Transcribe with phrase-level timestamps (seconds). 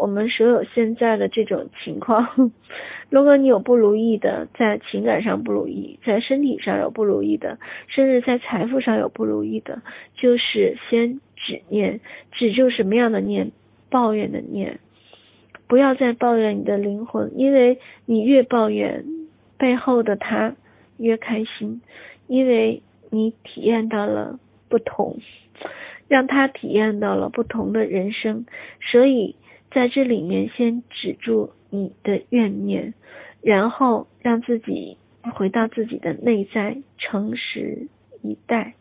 [0.00, 2.52] 我们所有现在的这种情况，
[3.10, 7.58] 如果你有不如意的，在情感上不如意，在身体上有不如意的，
[7.88, 9.82] 甚至在财富上有不如意的，
[10.14, 12.00] 就是先止念，
[12.32, 13.52] 止住什么样的念？
[13.88, 14.80] 抱怨的念，
[15.68, 19.04] 不要再抱怨你的灵魂，因为你越抱怨，
[19.56, 20.54] 背后的他
[20.98, 21.80] 越开心，
[22.26, 24.38] 因为你体验到了
[24.68, 25.18] 不同。
[26.08, 28.46] 让他体验到了不同的人生，
[28.92, 29.34] 所以
[29.70, 32.94] 在这里面先止住你的怨念，
[33.42, 34.96] 然后让自己
[35.34, 37.88] 回到自己的内在，诚实
[38.22, 38.74] 以待。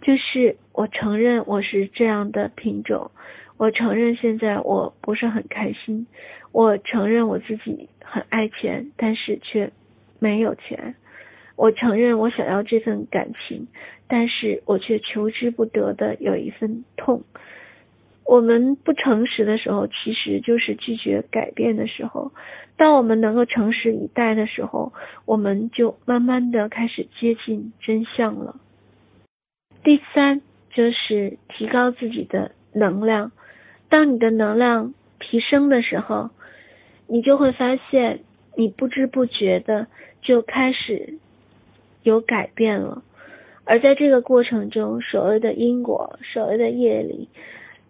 [0.00, 3.10] 就是我承认我是这样的品种，
[3.58, 6.06] 我承认现在我不是很开心，
[6.52, 9.70] 我承认我自己很爱钱，但是却
[10.18, 10.94] 没有钱。
[11.56, 13.66] 我承认我想要这份感情，
[14.06, 17.22] 但是我却求之不得的有一份痛。
[18.28, 22.30] 我们不诚实的时候，其实就是拒绝改变的时候。
[22.76, 24.92] 当我们能够诚实以待的时候，
[25.24, 28.56] 我们就慢慢的开始接近真相了。
[29.82, 30.42] 第三
[30.74, 33.32] 就是提高自己的能量。
[33.88, 36.28] 当你的能量提升的时候，
[37.06, 38.20] 你就会发现，
[38.58, 39.86] 你不知不觉的
[40.20, 41.18] 就开始。
[42.04, 43.02] 有改变了，
[43.64, 47.28] 而在这个过程中，所谓的因果，所谓的业力，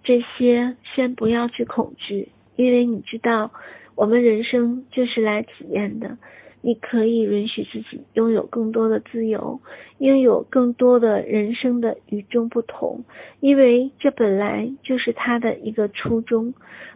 [0.09, 3.51] 这些先不要去恐惧，因为你知道，
[3.95, 6.17] 我们人生就是来体验的。
[6.63, 9.61] 你可以允许自己拥有更多的自由，
[9.99, 13.05] 拥有更多的人生的与众不同，
[13.41, 16.55] 因为这本来就是他的一个初衷，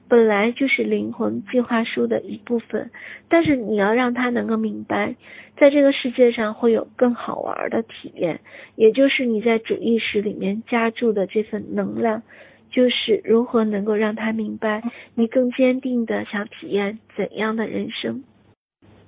[0.08, 2.90] 本来就是灵魂计划书的一部分。
[3.28, 5.14] 但是你要让他能够明白，
[5.58, 8.40] 在这个世界上会有更好玩的体验，
[8.74, 12.22] 也就是你在主意识里面加注的这份能量，
[12.72, 14.82] 就是如何能够让他明白，
[15.14, 18.24] 你更坚定的想体验怎样的人生。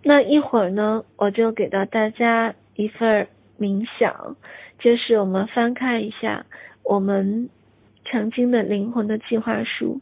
[0.04, 3.26] 那一会儿呢，我就给到大家一份
[3.58, 4.36] 冥想，
[4.78, 6.44] 就是我们翻看一下
[6.84, 7.48] 我们
[8.04, 10.00] 曾经的灵魂的计划书。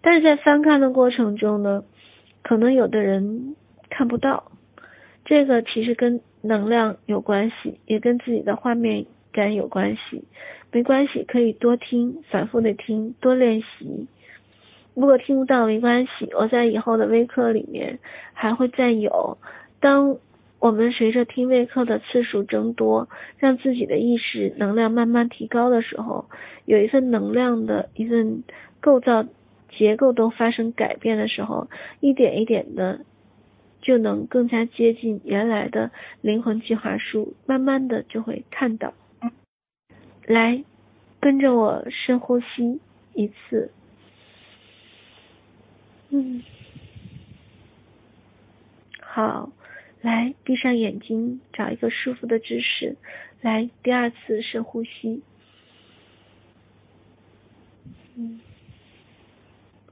[0.00, 1.84] 但是在翻看的过程中呢，
[2.42, 3.54] 可能有的人
[3.90, 4.50] 看不到，
[5.24, 10.24] 这个其实跟能量有关系，也跟自己的画面感有关系。
[10.72, 14.08] 没关系，可以多听，反复的听，多练习。
[14.94, 17.98] 如果听不到没关系，我在以后的微课里面
[18.32, 19.36] 还会再有。
[19.80, 20.16] 当
[20.58, 26.26] 我们随着听微课的次数增多，让自己的意识能量慢慢提高的时候，
[26.64, 28.42] 有一份能量的一份
[28.80, 29.24] 构造
[29.76, 31.68] 结构都发生改变的时候，
[32.00, 33.00] 一点一点的
[33.80, 35.90] 就能更加接近原来的
[36.20, 38.94] 灵魂计划书，慢慢的就会看到。
[40.32, 40.64] 来，
[41.20, 42.80] 跟着我深呼吸
[43.12, 43.70] 一次。
[46.08, 46.42] 嗯，
[48.98, 49.52] 好，
[50.00, 52.96] 来闭上眼睛，找一个舒服的姿势，
[53.42, 55.22] 来第二次深呼吸。
[58.16, 58.40] 嗯，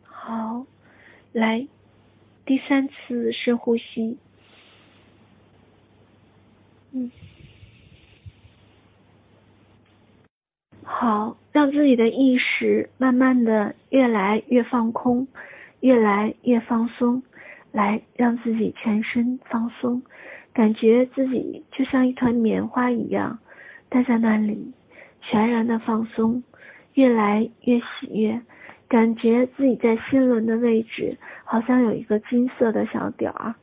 [0.05, 0.65] 好，
[1.33, 1.69] 来
[2.47, 4.17] 第三次深呼吸。
[10.83, 15.27] 好，让自己的意识慢慢的越来越放空。
[15.81, 17.23] 越来越放松，
[17.73, 20.03] 来让自己全身放松，
[20.53, 23.39] 感觉自己就像一团棉花一样，
[23.89, 24.75] 待在那里，
[25.23, 26.43] 全然的放松，
[26.93, 28.39] 越来越喜悦，
[28.89, 33.55] 感觉自己在心轮的位置，好像有一个金色的小点儿，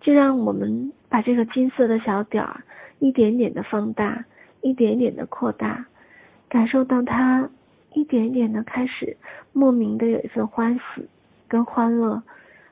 [0.00, 2.62] 就让我们把这个金色的小点儿
[3.00, 4.24] 一点点的放大，
[4.60, 5.84] 一点点的扩大，
[6.48, 7.48] 感受到它
[7.92, 9.16] 一点点的开始
[9.52, 11.08] 莫名的有一份欢喜。
[11.48, 12.20] 跟欢乐，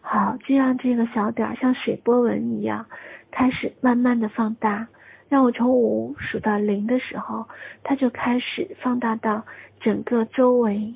[0.01, 2.85] 好，就让这个小点儿像水波纹一样，
[3.31, 4.89] 开始慢慢的放大。
[5.29, 7.47] 让我从五数到零的时候，
[7.85, 9.45] 它就开始放大到
[9.79, 10.93] 整个周围，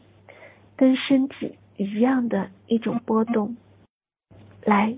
[0.76, 3.56] 跟身体一样的一种波动。
[4.64, 4.96] 来，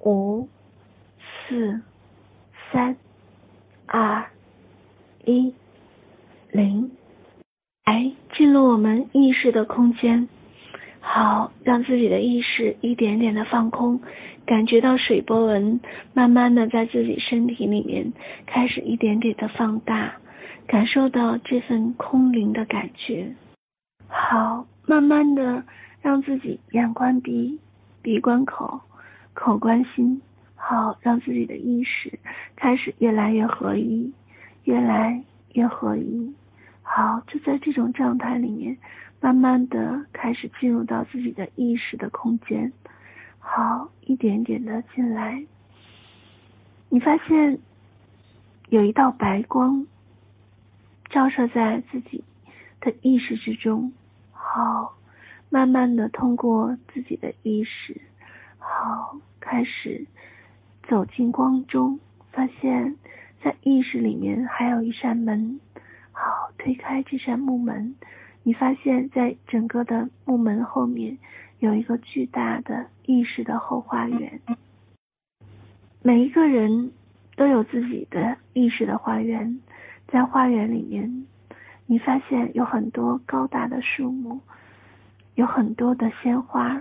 [0.00, 0.46] 五、
[1.48, 1.80] 四、
[2.70, 2.94] 三、
[3.86, 4.26] 二、
[5.24, 5.54] 一、
[6.50, 6.90] 零，
[7.90, 10.28] 来，进入我们意识的空间。
[11.00, 14.00] 好，让自己的意识一点点的放空，
[14.46, 15.80] 感觉到水波纹
[16.14, 18.12] 慢慢的在自己身体里面
[18.46, 20.12] 开始一点点的放大，
[20.68, 23.34] 感受到这份空灵的感觉。
[24.06, 25.64] 好，慢慢的
[26.00, 27.58] 让自己眼观鼻，
[28.02, 28.80] 鼻观口，
[29.34, 30.22] 口观心。
[30.54, 32.20] 好，让自己的意识
[32.54, 34.12] 开始越来越合一，
[34.62, 36.32] 越来越合一。
[36.92, 38.76] 好，就在这种状态里面。
[39.22, 42.72] 慢慢的开始进入到自己的意识的空间，
[43.38, 45.44] 好，一点点的进来。
[46.88, 47.58] 你发现
[48.70, 49.86] 有一道白光
[51.10, 52.24] 照射在自己
[52.80, 53.92] 的意识之中，
[54.32, 54.96] 好，
[55.50, 58.00] 慢慢的通过自己的意识，
[58.58, 60.06] 好，开始
[60.88, 62.00] 走进光中，
[62.32, 62.96] 发现
[63.44, 65.60] 在意识里面还有一扇门，
[66.10, 67.96] 好，推开这扇木门。
[68.42, 71.16] 你发现在整个的木门后面
[71.58, 74.40] 有一个巨大的意识的后花园。
[76.02, 76.92] 每一个人
[77.36, 79.60] 都有自己的意识的花园，
[80.08, 81.26] 在花园里面，
[81.86, 84.40] 你发现有很多高大的树木，
[85.34, 86.80] 有很多的鲜花，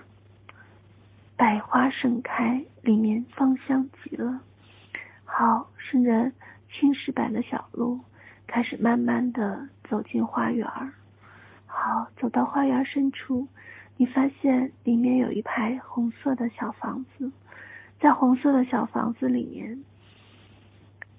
[1.36, 4.42] 百花盛开，里面芳香极了。
[5.26, 6.32] 好，顺着
[6.72, 8.00] 青石板的小路，
[8.50, 10.68] 开始慢慢的走进花园。
[11.68, 13.48] 好，走到花园深处，
[13.96, 17.32] 你发现里面有一排红色的小房子，
[18.00, 19.84] 在红色的小房子里面，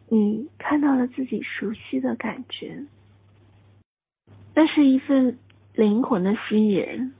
[0.08, 2.84] 你看到了自己熟悉的感觉，
[4.52, 5.38] 那是一份
[5.74, 7.14] 灵魂的吸引。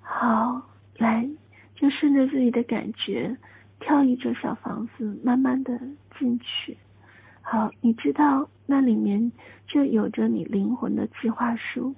[0.00, 0.62] 好，
[0.96, 1.28] 来，
[1.74, 3.36] 就顺着自己的感觉，
[3.80, 5.78] 跳一着小房子，慢慢的
[6.18, 6.74] 进去。
[7.42, 9.32] 好，你知道那里面
[9.66, 11.94] 就有着你灵魂的计划书。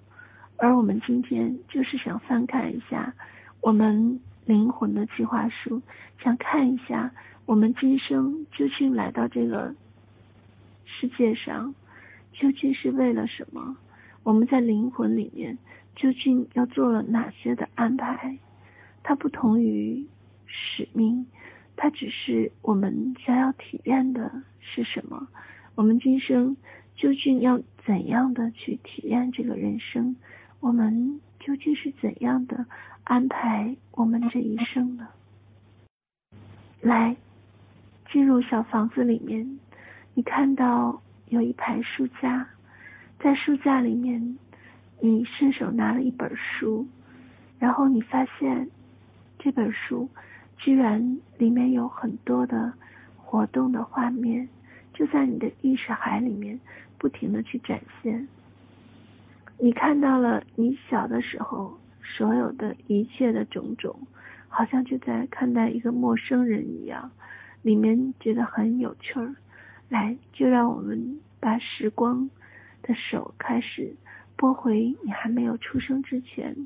[0.56, 3.12] 而我们今天就是想翻看一下
[3.60, 5.82] 我们灵魂的计划书，
[6.22, 7.10] 想看一下
[7.46, 9.74] 我们今生究竟来到这个
[10.84, 11.74] 世界上，
[12.32, 13.76] 究竟是为了什么？
[14.22, 15.58] 我们在灵魂里面
[15.96, 18.38] 究竟要做了哪些的安排？
[19.02, 20.06] 它不同于
[20.46, 21.26] 使命，
[21.76, 24.30] 它只是我们想要体验的
[24.60, 25.28] 是什么？
[25.74, 26.56] 我们今生
[26.96, 30.14] 究竟要怎样的去体验这个人生？
[30.60, 32.64] 我们究竟是怎样的
[33.04, 35.08] 安排我们这一生呢？
[36.80, 37.16] 来，
[38.12, 39.58] 进入小房子里面，
[40.14, 42.48] 你看到有一排书架，
[43.19, 44.38] 在书架里面，
[45.00, 46.86] 你伸手拿了一本书，
[47.58, 48.69] 然后你发现
[49.38, 50.08] 这本书
[50.64, 52.72] 居然里面有很多的
[53.16, 54.48] 活动的画面，
[54.94, 56.58] 就在你的意识海里面
[56.98, 58.28] 不停地去展现。
[59.58, 61.76] 你看到了你小的时候
[62.16, 63.98] 所有的一切的种种，
[64.48, 67.10] 好像就在看待一个陌生人一样，
[67.62, 69.34] 里面觉得很有趣儿。
[69.88, 72.30] 来，就让我们把时光
[72.82, 73.92] 的手开始
[74.36, 76.56] 拨回你还没有出生之前，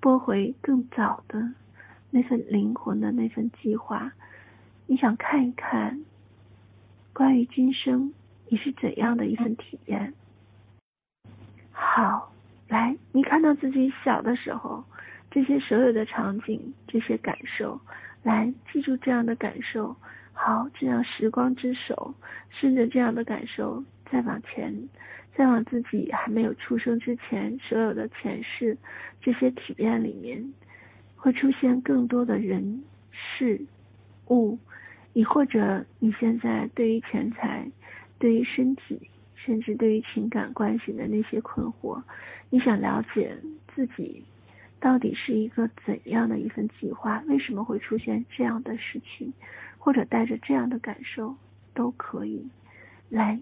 [0.00, 1.52] 拨回更早的
[2.10, 4.12] 那份灵魂的那份计划。
[4.86, 6.04] 你想看一看
[7.12, 8.12] 关于今生
[8.48, 10.12] 你是怎样的一份体验？
[11.70, 12.32] 好，
[12.68, 14.84] 来，你看到自己小的时候，
[15.30, 17.80] 这些所有的场景，这些感受，
[18.22, 19.94] 来，记住这样的感受。
[20.32, 22.14] 好，这样时光之手，
[22.50, 24.74] 顺着这样的感受，再往前，
[25.36, 28.76] 再往自己还没有出生之前所有的前世
[29.20, 30.42] 这些体验里面，
[31.20, 32.82] 会出现更多的人
[33.12, 33.60] 事
[34.28, 34.58] 物，
[35.12, 37.70] 亦或者你现在对于钱财，
[38.18, 39.08] 对于身体。
[39.42, 42.02] 甚至对于情感关系的那些困惑，
[42.50, 43.34] 你想了解
[43.74, 44.22] 自己
[44.78, 47.22] 到底是一个怎样的一份计划？
[47.26, 49.32] 为什么会出现这样的事情？
[49.78, 51.34] 或者带着这样的感受
[51.72, 52.46] 都可以。
[53.08, 53.40] 来，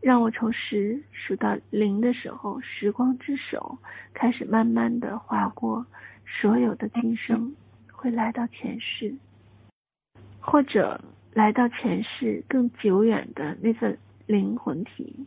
[0.00, 3.76] 让我从十数到零的时候，时光之手
[4.14, 5.84] 开始慢慢的划过
[6.40, 7.54] 所有的今生，
[7.92, 9.14] 会来到前世，
[10.38, 11.00] 或者
[11.32, 13.98] 来到前世更久远的那份。
[14.26, 15.26] 灵魂体，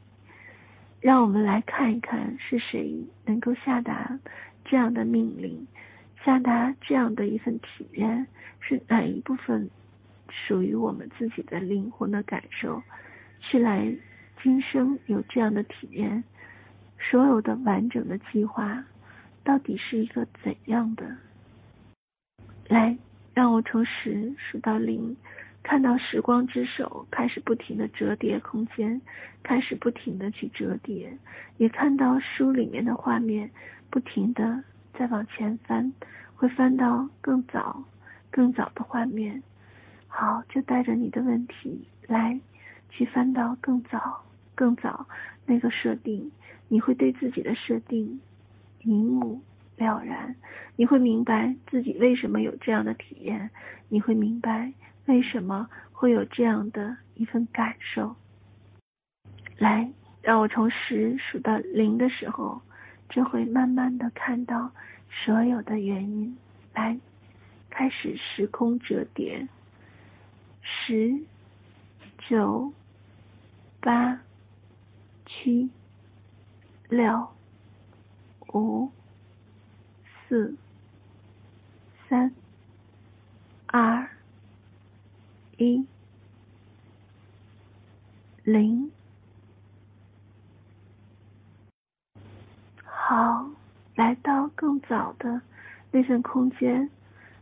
[1.02, 4.18] 让我们来看一看是谁能够下达
[4.64, 5.68] 这样的命令，
[6.24, 8.26] 下达这样的一份体验，
[8.62, 9.70] 是哪一部分
[10.30, 12.82] 属于我们自己的灵魂的感受，
[13.42, 13.94] 去来
[14.42, 16.24] 今生有这样的体验，
[16.98, 18.86] 所有的完整的计划
[19.44, 21.06] 到底是一个怎样的？
[22.68, 22.98] 来，
[23.34, 25.16] 让我从十数到零。
[25.62, 29.00] 看到时光之手开始不停的折叠空间，
[29.44, 31.18] 开始不停的去折叠，
[31.56, 33.50] 也看到书里面的画面
[33.90, 34.62] 不停的
[34.94, 35.94] 在往前翻，
[36.36, 37.82] 会翻到更早、
[38.30, 39.42] 更早的画面。
[40.10, 42.38] 好，就带着你的问题来，
[42.90, 44.22] 去翻到更早、
[44.54, 45.08] 更早
[45.46, 46.30] 那个设定，
[46.68, 48.20] 你会对自己的设定
[48.82, 49.23] 一目
[50.00, 50.36] 了然，
[50.76, 53.50] 你会明白自己为什么有这样的体验，
[53.90, 54.74] 你会明白。
[55.06, 58.16] 为什么会有这样的一份感受？
[59.58, 62.62] 来，让我从十数到零的时候，
[63.10, 64.72] 就会慢慢的看到
[65.10, 66.38] 所有的原因。
[66.74, 66.98] 来，
[67.70, 69.46] 开始时空折叠，
[70.62, 71.20] 十、
[72.30, 72.72] 九、
[73.82, 74.22] 八、
[75.28, 75.70] 七、
[76.88, 77.28] 六、
[78.54, 78.90] 五、
[80.34, 80.56] 四、
[82.10, 82.34] 三、
[83.68, 84.10] 二、
[85.58, 85.86] 一、
[88.44, 88.92] 零。
[92.84, 93.48] 好，
[93.94, 95.40] 来到更早的
[95.92, 96.90] 那份空间。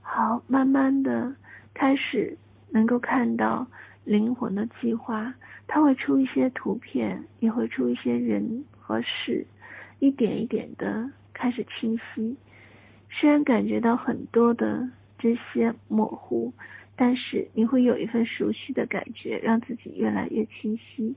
[0.02, 1.34] 好，慢慢的
[1.74, 2.38] 开始
[2.72, 3.66] 能够看到
[4.04, 5.34] 灵魂的计划，
[5.66, 9.48] 它会出一些图片，也会出一些人和事，
[10.00, 12.36] 一点一点的开始清晰。
[13.12, 14.90] 虽然感觉到很多的
[15.20, 16.52] 这些模糊，
[16.96, 21.16] 但是你会有一份熟悉的感觉，让自己越来越清晰。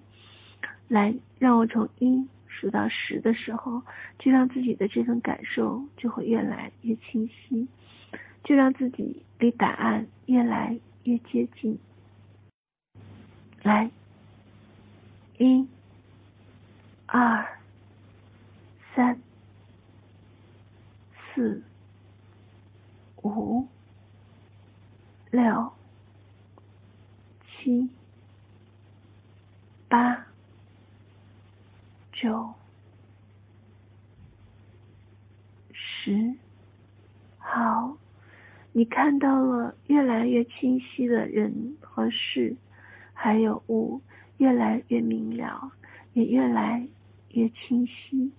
[0.88, 2.28] 来，让我从一。
[2.56, 3.82] 数到十的时候，
[4.16, 7.66] 就让自己的这份感受就会越来越清晰，
[8.44, 11.76] 就让自己离答案越来越接近。
[13.64, 13.90] 来，
[15.36, 15.66] 一、
[17.06, 17.44] 二、
[18.94, 19.18] 三、
[21.34, 21.60] 四、
[23.25, 23.66] 五、
[25.33, 25.73] 六、
[27.45, 27.90] 七、
[29.88, 30.25] 八。
[32.16, 32.54] 九、
[35.73, 36.35] 十，
[37.37, 37.99] 好，
[38.73, 42.57] 你看到了越来越清晰的人和事，
[43.12, 44.00] 还有物，
[44.38, 45.73] 越来越明了，
[46.14, 46.88] 也越来
[47.31, 48.33] 越清晰。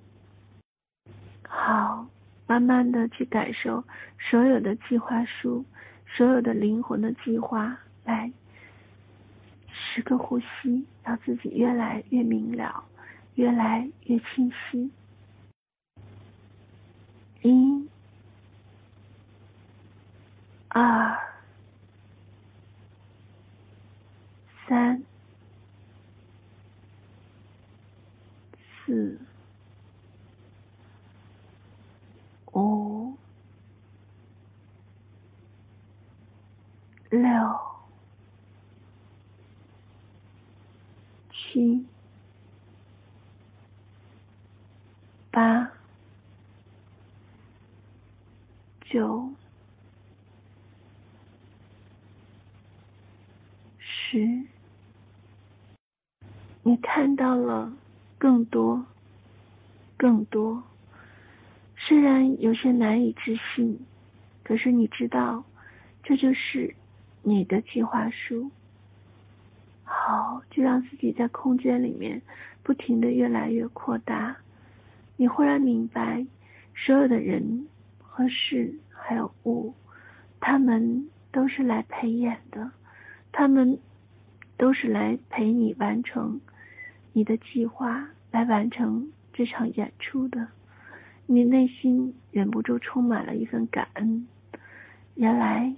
[1.48, 2.08] 好，
[2.48, 3.84] 慢慢的去感受
[4.30, 5.66] 所有的计划书，
[6.08, 8.32] 所有的灵魂的计划，来，
[9.72, 12.84] 十个呼吸，让自己越来越明了。
[13.36, 14.90] 越来越清晰。
[17.42, 17.90] 一、
[20.70, 21.20] 二、
[24.66, 25.04] 三、
[28.86, 29.20] 四、
[32.56, 33.16] 五、
[37.10, 37.30] 六、
[41.32, 41.86] 七。
[45.32, 45.70] 八、
[48.90, 49.34] 九、
[53.78, 54.46] 十，
[56.64, 57.74] 你看到了
[58.18, 58.86] 更多，
[59.98, 60.64] 更多。
[61.96, 63.80] 虽然有些难以置信，
[64.44, 65.46] 可是你知道，
[66.04, 66.76] 这就是
[67.24, 68.52] 你的计划书。
[69.86, 72.22] 好，就让自己在空间里面
[72.64, 74.36] 不停的越来越扩大。
[75.16, 76.26] 你忽然明白，
[76.76, 77.66] 所有的人
[77.98, 79.74] 和事还有物，
[80.42, 82.70] 他们都是来陪演的，
[83.32, 83.80] 他们
[84.58, 86.42] 都是来陪你完成
[87.14, 90.46] 你的计划，来完成这场演出的。
[91.26, 94.28] 你内心忍不住充满了一份感恩。
[95.16, 95.74] 原来，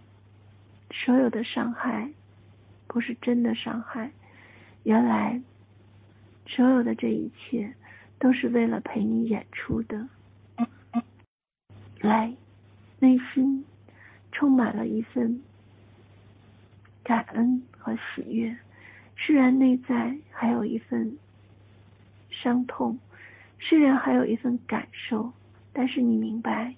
[0.92, 2.12] 所有的伤害
[2.88, 4.12] 不是真的伤害。
[4.84, 5.42] 原来，
[6.46, 7.74] 所有的这一切。
[8.20, 10.10] 都是为了陪你演出的。
[12.00, 12.34] 来，
[12.98, 13.64] 内心
[14.32, 15.40] 充满了一份
[17.04, 18.58] 感恩和喜悦，
[19.16, 21.16] 虽然内在还有一份
[22.32, 22.98] 伤痛，
[23.60, 25.32] 虽然还有一份感受，
[25.74, 26.76] 但是你明白，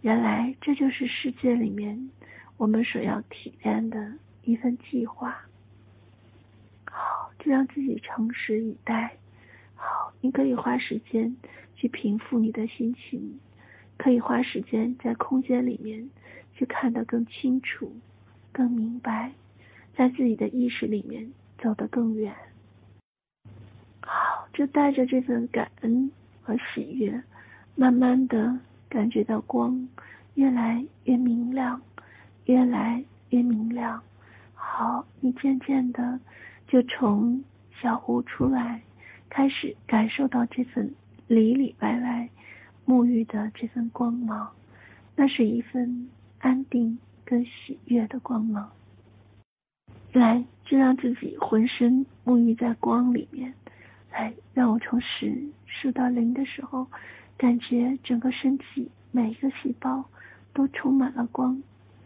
[0.00, 2.10] 原来这就是世界里面
[2.56, 5.36] 我们所要体验的一份计划。
[6.90, 9.16] 好，就让自己诚实以待。
[9.74, 11.36] 好，你可以花时间
[11.74, 13.38] 去平复你的心情，
[13.96, 16.10] 可以花时间在空间里面
[16.54, 17.94] 去看得更清楚、
[18.52, 19.32] 更明白，
[19.96, 22.34] 在自己的意识里面走得更远。
[24.02, 26.10] 好，就带着这份感恩
[26.42, 27.22] 和喜悦，
[27.74, 29.88] 慢慢的感觉到光
[30.34, 31.80] 越来越明亮，
[32.46, 34.02] 越来越明亮。
[34.54, 36.18] 好，你渐渐的
[36.66, 37.42] 就从
[37.80, 38.80] 小屋出来。
[39.28, 40.92] 开始感受到这份
[41.28, 42.28] 里里外外
[42.84, 44.50] 沐浴的这份光芒，
[45.14, 46.08] 那是一份
[46.40, 48.68] 安定跟喜悦的光芒。
[50.12, 53.54] 来，就让自己浑身沐浴在光里面。
[54.10, 56.86] 来，让我从十数到零的时候，
[57.36, 60.04] 感觉整个身体每一个细胞
[60.52, 61.62] 都充满了光。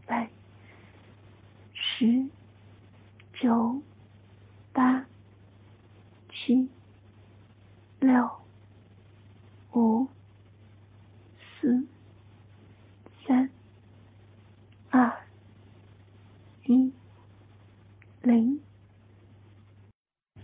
[0.06, 0.28] 来，
[1.72, 2.26] 十、
[3.40, 3.82] 九、
[4.72, 5.04] 八、
[6.30, 6.68] 七。
[8.00, 8.30] 六、
[9.72, 10.06] 五、
[11.58, 11.86] 四、
[13.26, 13.48] 三、
[14.90, 15.10] 二、
[16.66, 16.92] 一、
[18.20, 18.60] 零。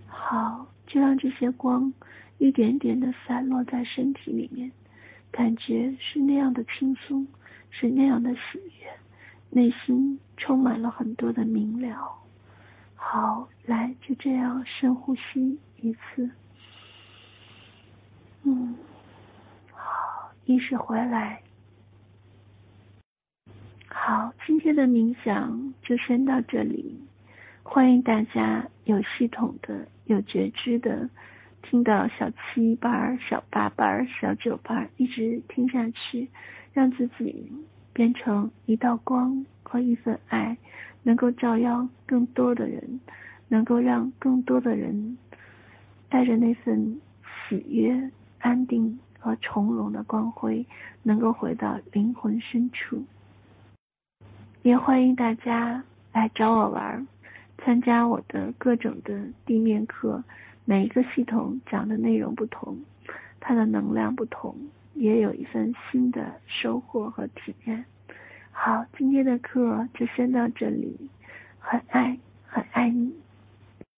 [0.07, 1.93] 好，就让这些光
[2.39, 4.73] 一点点的散落在身体里面，
[5.31, 7.27] 感觉是那样的轻松，
[7.71, 8.91] 是那样的喜悦，
[9.51, 12.11] 内心充满了很多的明了。
[12.95, 16.31] 好，来，就这样深呼吸一次。
[18.45, 18.75] 嗯，
[19.73, 21.43] 好，意识回来。
[23.89, 26.99] 好，今天的冥想就先到这里。
[27.73, 31.09] 欢迎大家有系统的、有觉知的，
[31.63, 36.29] 听到小七班、小八班、小九班，一直听下去，
[36.73, 37.49] 让自己
[37.93, 40.59] 变成一道光和一份爱，
[41.05, 43.01] 能够照耀更多的人，
[43.47, 45.17] 能够让更多的人
[46.09, 47.01] 带着那份
[47.49, 48.11] 喜悦。
[48.41, 50.67] 安定和从容的光辉，
[51.05, 53.05] 能够回到灵魂深处。
[54.63, 57.07] 也欢迎大家来找我玩儿，
[57.65, 60.23] 参加我的各种的地面课。
[60.65, 62.79] 每一个系统讲的内容不同，
[63.41, 64.55] 它的能量不同，
[64.95, 67.85] 也有一份新的收获和体验。
[68.53, 70.97] 好，今天的课就先到这里，
[71.59, 73.13] 很爱，很爱你。